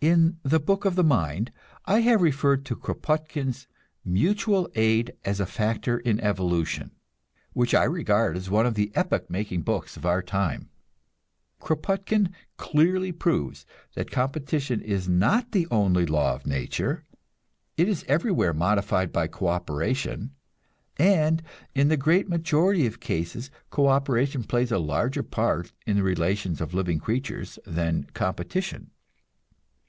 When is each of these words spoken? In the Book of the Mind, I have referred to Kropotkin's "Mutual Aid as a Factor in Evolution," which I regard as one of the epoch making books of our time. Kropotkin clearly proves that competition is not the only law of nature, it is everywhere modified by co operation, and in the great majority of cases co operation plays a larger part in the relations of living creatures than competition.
In 0.00 0.38
the 0.42 0.60
Book 0.60 0.84
of 0.84 0.96
the 0.96 1.02
Mind, 1.02 1.50
I 1.86 2.00
have 2.00 2.20
referred 2.20 2.66
to 2.66 2.76
Kropotkin's 2.76 3.66
"Mutual 4.04 4.68
Aid 4.74 5.14
as 5.24 5.40
a 5.40 5.46
Factor 5.46 5.96
in 5.98 6.20
Evolution," 6.20 6.90
which 7.54 7.74
I 7.74 7.84
regard 7.84 8.36
as 8.36 8.50
one 8.50 8.66
of 8.66 8.74
the 8.74 8.92
epoch 8.94 9.30
making 9.30 9.62
books 9.62 9.96
of 9.96 10.04
our 10.04 10.20
time. 10.20 10.68
Kropotkin 11.58 12.34
clearly 12.58 13.12
proves 13.12 13.64
that 13.94 14.10
competition 14.10 14.82
is 14.82 15.08
not 15.08 15.52
the 15.52 15.66
only 15.70 16.04
law 16.04 16.34
of 16.34 16.44
nature, 16.44 17.06
it 17.78 17.88
is 17.88 18.04
everywhere 18.06 18.52
modified 18.52 19.10
by 19.10 19.26
co 19.26 19.46
operation, 19.46 20.32
and 20.98 21.42
in 21.74 21.88
the 21.88 21.96
great 21.96 22.28
majority 22.28 22.84
of 22.84 23.00
cases 23.00 23.50
co 23.70 23.86
operation 23.88 24.42
plays 24.44 24.70
a 24.70 24.76
larger 24.78 25.22
part 25.22 25.72
in 25.86 25.96
the 25.96 26.02
relations 26.02 26.60
of 26.60 26.74
living 26.74 26.98
creatures 27.00 27.58
than 27.64 28.02
competition. 28.12 28.90